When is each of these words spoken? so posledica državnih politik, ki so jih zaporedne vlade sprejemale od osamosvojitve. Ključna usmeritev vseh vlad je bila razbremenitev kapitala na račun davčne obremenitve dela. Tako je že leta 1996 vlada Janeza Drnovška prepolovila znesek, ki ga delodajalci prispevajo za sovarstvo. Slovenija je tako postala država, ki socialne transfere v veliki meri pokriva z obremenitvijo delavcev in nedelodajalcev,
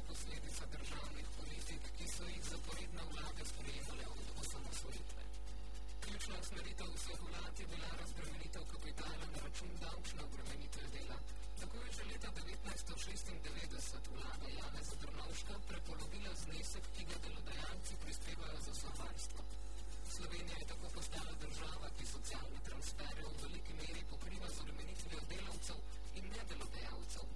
so 0.00 0.06
posledica 0.12 0.64
državnih 0.76 1.26
politik, 1.38 1.82
ki 1.96 2.06
so 2.14 2.24
jih 2.32 2.44
zaporedne 2.52 3.02
vlade 3.12 3.44
sprejemale 3.52 4.04
od 4.20 4.26
osamosvojitve. 4.42 5.22
Ključna 6.04 6.36
usmeritev 6.44 6.88
vseh 6.94 7.20
vlad 7.28 7.60
je 7.60 7.66
bila 7.72 7.90
razbremenitev 8.00 8.62
kapitala 8.72 9.26
na 9.32 9.38
račun 9.44 9.70
davčne 9.82 10.22
obremenitve 10.28 10.84
dela. 10.94 11.18
Tako 11.60 11.76
je 11.84 11.90
že 11.96 12.04
leta 12.10 12.30
1996 12.38 14.08
vlada 14.14 14.48
Janeza 14.58 14.96
Drnovška 15.02 15.54
prepolovila 15.68 16.32
znesek, 16.44 16.84
ki 16.94 17.04
ga 17.10 17.16
delodajalci 17.24 18.00
prispevajo 18.04 18.58
za 18.66 18.74
sovarstvo. 18.82 19.40
Slovenija 20.16 20.56
je 20.60 20.70
tako 20.72 20.88
postala 20.96 21.34
država, 21.44 21.88
ki 21.98 22.12
socialne 22.16 22.60
transfere 22.68 23.22
v 23.28 23.36
veliki 23.42 23.74
meri 23.82 24.02
pokriva 24.12 24.48
z 24.54 24.60
obremenitvijo 24.64 25.20
delavcev 25.32 25.78
in 26.18 26.24
nedelodajalcev, 26.36 27.29